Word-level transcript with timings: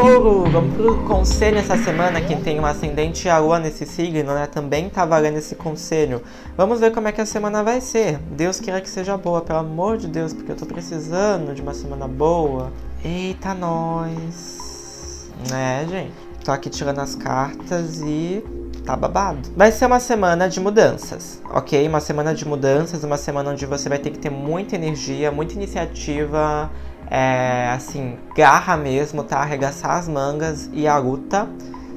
Touro, 0.00 0.50
vamos 0.50 0.74
pro 0.76 0.96
conselho 1.04 1.58
essa 1.58 1.76
semana. 1.76 2.22
Quem 2.22 2.40
tem 2.40 2.58
um 2.58 2.64
ascendente 2.64 3.28
e 3.28 3.30
a 3.30 3.36
lua 3.36 3.58
nesse 3.58 3.84
signo, 3.84 4.32
né? 4.32 4.46
Também 4.46 4.88
tá 4.88 5.04
valendo 5.04 5.36
esse 5.36 5.54
conselho. 5.54 6.22
Vamos 6.56 6.80
ver 6.80 6.90
como 6.90 7.06
é 7.06 7.12
que 7.12 7.20
a 7.20 7.26
semana 7.26 7.62
vai 7.62 7.82
ser. 7.82 8.16
Deus 8.30 8.58
queira 8.58 8.80
que 8.80 8.88
seja 8.88 9.18
boa, 9.18 9.42
pelo 9.42 9.58
amor 9.58 9.98
de 9.98 10.08
Deus, 10.08 10.32
porque 10.32 10.52
eu 10.52 10.56
tô 10.56 10.64
precisando 10.64 11.54
de 11.54 11.60
uma 11.60 11.74
semana 11.74 12.08
boa. 12.08 12.72
Eita, 13.04 13.52
nós. 13.52 15.30
É, 15.52 15.86
gente. 15.86 16.14
Tô 16.42 16.50
aqui 16.50 16.70
tirando 16.70 17.00
as 17.00 17.14
cartas 17.14 18.00
e 18.00 18.42
tá 18.86 18.96
babado. 18.96 19.50
Vai 19.54 19.70
ser 19.70 19.84
uma 19.84 20.00
semana 20.00 20.48
de 20.48 20.60
mudanças, 20.60 21.42
ok? 21.52 21.86
Uma 21.86 22.00
semana 22.00 22.34
de 22.34 22.48
mudanças, 22.48 23.04
uma 23.04 23.18
semana 23.18 23.50
onde 23.50 23.66
você 23.66 23.90
vai 23.90 23.98
ter 23.98 24.08
que 24.08 24.18
ter 24.18 24.30
muita 24.30 24.76
energia, 24.76 25.30
muita 25.30 25.52
iniciativa 25.52 26.70
é, 27.10 27.68
assim, 27.74 28.16
garra 28.36 28.76
mesmo, 28.76 29.24
tá? 29.24 29.38
Arregaçar 29.38 29.98
as 29.98 30.06
mangas 30.06 30.70
e 30.72 30.86
a 30.86 30.96
luta. 30.96 31.48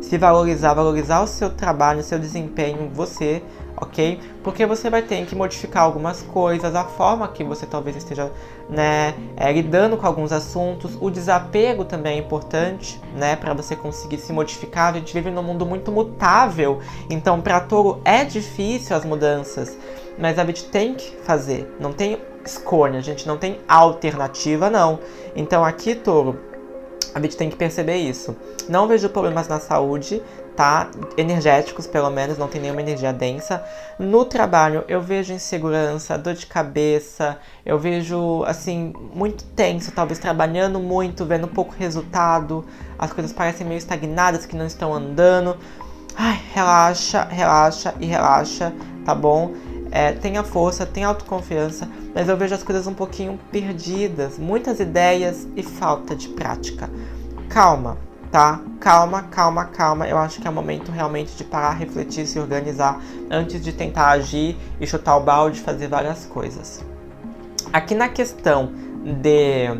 Se 0.00 0.16
valorizar, 0.16 0.72
valorizar 0.72 1.20
o 1.20 1.26
seu 1.26 1.50
trabalho, 1.50 2.00
o 2.00 2.02
seu 2.02 2.18
desempenho, 2.18 2.90
você, 2.92 3.42
ok? 3.76 4.18
Porque 4.42 4.64
você 4.64 4.88
vai 4.88 5.02
ter 5.02 5.24
que 5.26 5.36
modificar 5.36 5.82
algumas 5.82 6.22
coisas, 6.22 6.74
a 6.74 6.84
forma 6.84 7.28
que 7.28 7.44
você 7.44 7.66
talvez 7.66 7.96
esteja, 7.96 8.30
né, 8.68 9.14
é, 9.36 9.52
lidando 9.52 9.96
com 9.96 10.06
alguns 10.06 10.32
assuntos. 10.32 10.96
O 11.00 11.10
desapego 11.10 11.84
também 11.84 12.16
é 12.16 12.18
importante, 12.18 13.00
né, 13.14 13.36
para 13.36 13.52
você 13.52 13.76
conseguir 13.76 14.18
se 14.18 14.32
modificar. 14.32 14.94
A 14.94 14.96
gente 14.96 15.12
vive 15.12 15.30
num 15.30 15.42
mundo 15.42 15.66
muito 15.66 15.92
mutável, 15.92 16.80
então 17.10 17.40
para 17.40 17.60
touro 17.60 18.00
é 18.04 18.24
difícil 18.24 18.96
as 18.96 19.04
mudanças, 19.04 19.76
mas 20.18 20.38
a 20.38 20.44
gente 20.44 20.64
tem 20.64 20.94
que 20.94 21.16
fazer. 21.24 21.76
Não 21.78 21.92
tem 21.92 22.18
escolha, 22.44 22.98
a 22.98 23.02
gente 23.02 23.26
não 23.26 23.36
tem 23.36 23.60
alternativa, 23.68 24.70
não. 24.70 24.98
Então 25.34 25.64
aqui, 25.64 25.94
touro, 25.94 26.38
a 27.14 27.20
gente 27.20 27.36
tem 27.36 27.50
que 27.50 27.56
perceber 27.56 27.96
isso. 27.96 28.36
Não 28.68 28.86
vejo 28.86 29.08
problemas 29.08 29.48
na 29.48 29.58
saúde, 29.58 30.22
tá? 30.54 30.90
Energéticos, 31.16 31.86
pelo 31.86 32.10
menos, 32.10 32.38
não 32.38 32.46
tem 32.46 32.60
nenhuma 32.60 32.80
energia 32.80 33.12
densa. 33.12 33.64
No 33.98 34.24
trabalho, 34.24 34.84
eu 34.86 35.00
vejo 35.00 35.32
insegurança, 35.32 36.16
dor 36.16 36.34
de 36.34 36.46
cabeça, 36.46 37.38
eu 37.64 37.78
vejo, 37.78 38.44
assim, 38.44 38.92
muito 39.12 39.44
tenso, 39.56 39.90
talvez 39.92 40.18
trabalhando 40.18 40.78
muito, 40.78 41.24
vendo 41.24 41.48
pouco 41.48 41.74
resultado, 41.76 42.64
as 42.98 43.12
coisas 43.12 43.32
parecem 43.32 43.66
meio 43.66 43.78
estagnadas, 43.78 44.46
que 44.46 44.56
não 44.56 44.66
estão 44.66 44.94
andando. 44.94 45.56
Ai, 46.16 46.40
relaxa, 46.52 47.24
relaxa 47.24 47.94
e 47.98 48.06
relaxa, 48.06 48.72
tá 49.04 49.14
bom? 49.14 49.52
É, 49.90 50.12
tenha 50.12 50.44
força, 50.44 50.86
tenha 50.86 51.08
autoconfiança, 51.08 51.88
mas 52.14 52.28
eu 52.28 52.36
vejo 52.36 52.54
as 52.54 52.62
coisas 52.62 52.86
um 52.86 52.94
pouquinho 52.94 53.38
perdidas, 53.50 54.38
muitas 54.38 54.78
ideias 54.78 55.48
e 55.56 55.62
falta 55.62 56.14
de 56.14 56.28
prática. 56.28 56.88
Calma, 57.48 57.98
tá? 58.30 58.60
Calma, 58.78 59.24
calma, 59.24 59.64
calma. 59.64 60.06
Eu 60.06 60.16
acho 60.16 60.40
que 60.40 60.46
é 60.46 60.50
o 60.50 60.52
momento 60.52 60.92
realmente 60.92 61.36
de 61.36 61.42
parar, 61.42 61.72
refletir, 61.72 62.26
se 62.26 62.38
organizar 62.38 63.00
antes 63.30 63.60
de 63.60 63.72
tentar 63.72 64.10
agir 64.10 64.56
e 64.80 64.86
chutar 64.86 65.16
o 65.16 65.20
balde, 65.20 65.60
fazer 65.60 65.88
várias 65.88 66.24
coisas. 66.26 66.84
Aqui 67.72 67.94
na 67.94 68.08
questão 68.08 68.72
de 69.04 69.76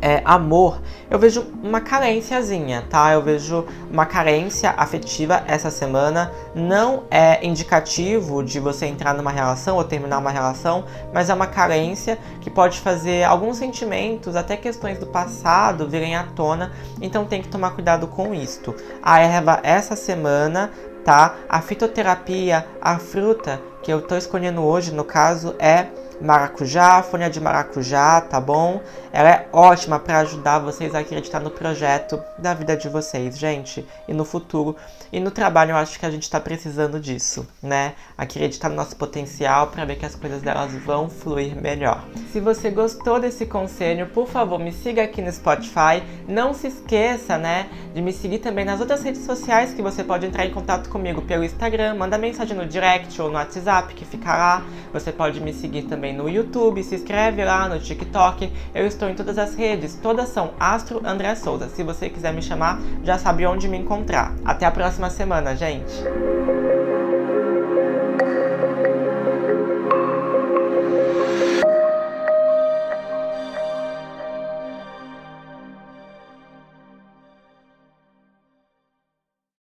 é, 0.00 0.20
amor, 0.24 0.80
eu 1.10 1.18
vejo 1.18 1.46
uma 1.62 1.80
carênciazinha, 1.80 2.84
tá? 2.90 3.12
Eu 3.12 3.22
vejo 3.22 3.64
uma 3.90 4.04
carência 4.04 4.74
afetiva 4.76 5.42
essa 5.46 5.70
semana. 5.70 6.30
Não 6.54 7.04
é 7.10 7.44
indicativo 7.44 8.42
de 8.42 8.60
você 8.60 8.86
entrar 8.86 9.14
numa 9.14 9.30
relação 9.30 9.76
ou 9.76 9.84
terminar 9.84 10.18
uma 10.18 10.30
relação, 10.30 10.84
mas 11.14 11.30
é 11.30 11.34
uma 11.34 11.46
carência 11.46 12.18
que 12.40 12.50
pode 12.50 12.80
fazer 12.80 13.24
alguns 13.24 13.56
sentimentos, 13.56 14.36
até 14.36 14.56
questões 14.56 14.98
do 14.98 15.06
passado, 15.06 15.88
virem 15.88 16.14
à 16.14 16.24
tona. 16.24 16.72
Então 17.00 17.24
tem 17.24 17.40
que 17.40 17.48
tomar 17.48 17.70
cuidado 17.70 18.06
com 18.06 18.34
isto. 18.34 18.74
A 19.02 19.20
erva 19.20 19.60
essa 19.62 19.96
semana 19.96 20.70
tá? 21.06 21.36
A 21.48 21.60
fitoterapia, 21.60 22.66
a 22.82 22.98
fruta 22.98 23.62
que 23.80 23.92
eu 23.92 24.02
tô 24.02 24.16
escolhendo 24.16 24.60
hoje, 24.64 24.92
no 24.92 25.04
caso, 25.04 25.54
é 25.56 25.86
maracujá, 26.20 27.02
folha 27.02 27.28
de 27.28 27.40
maracujá, 27.40 28.20
tá 28.20 28.40
bom? 28.40 28.80
Ela 29.12 29.30
é 29.30 29.48
ótima 29.52 29.98
para 29.98 30.18
ajudar 30.18 30.58
vocês 30.58 30.94
a 30.94 30.98
acreditar 30.98 31.40
no 31.40 31.50
projeto 31.50 32.22
da 32.38 32.52
vida 32.54 32.76
de 32.76 32.88
vocês, 32.88 33.38
gente, 33.38 33.86
e 34.06 34.12
no 34.12 34.24
futuro. 34.24 34.76
E 35.12 35.20
no 35.20 35.30
trabalho 35.30 35.70
eu 35.70 35.76
acho 35.76 35.98
que 35.98 36.04
a 36.04 36.10
gente 36.10 36.28
tá 36.28 36.40
precisando 36.40 37.00
disso, 37.00 37.46
né? 37.62 37.94
Acreditar 38.16 38.68
no 38.68 38.74
nosso 38.74 38.96
potencial 38.96 39.68
para 39.68 39.84
ver 39.84 39.96
que 39.96 40.04
as 40.04 40.14
coisas 40.14 40.42
delas 40.42 40.72
vão 40.84 41.08
fluir 41.08 41.56
melhor. 41.56 42.04
Se 42.32 42.40
você 42.40 42.70
gostou 42.70 43.20
desse 43.20 43.46
conselho, 43.46 44.08
por 44.08 44.26
favor, 44.26 44.58
me 44.58 44.72
siga 44.72 45.02
aqui 45.02 45.22
no 45.22 45.32
Spotify. 45.32 46.02
Não 46.28 46.52
se 46.52 46.66
esqueça, 46.66 47.38
né, 47.38 47.68
de 47.94 48.02
me 48.02 48.12
seguir 48.12 48.40
também 48.40 48.64
nas 48.64 48.80
outras 48.80 49.02
redes 49.02 49.24
sociais 49.24 49.72
que 49.72 49.82
você 49.82 50.04
pode 50.04 50.26
entrar 50.26 50.44
em 50.44 50.50
contato 50.50 50.88
comigo 50.90 51.22
pelo 51.22 51.44
Instagram, 51.44 51.94
manda 51.94 52.18
mensagem 52.18 52.56
no 52.56 52.66
direct 52.66 53.20
ou 53.20 53.28
no 53.28 53.34
WhatsApp 53.34 53.94
que 53.94 54.04
fica 54.04 54.36
lá. 54.36 54.62
Você 54.92 55.12
pode 55.12 55.40
me 55.40 55.52
seguir 55.52 55.82
também 55.82 56.05
também 56.06 56.12
no 56.12 56.28
YouTube, 56.28 56.82
se 56.82 56.94
inscreve 56.94 57.44
lá 57.44 57.68
no 57.68 57.80
TikTok. 57.80 58.52
Eu 58.74 58.86
estou 58.86 59.08
em 59.08 59.14
todas 59.14 59.38
as 59.38 59.54
redes, 59.54 59.98
todas 60.00 60.28
são 60.28 60.52
Astro 60.60 61.00
André 61.04 61.34
Souza. 61.34 61.68
Se 61.68 61.82
você 61.82 62.08
quiser 62.08 62.32
me 62.32 62.42
chamar, 62.42 62.80
já 63.02 63.18
sabe 63.18 63.46
onde 63.46 63.68
me 63.68 63.78
encontrar. 63.78 64.34
Até 64.44 64.66
a 64.66 64.70
próxima 64.70 65.10
semana, 65.10 65.56
gente! 65.56 66.85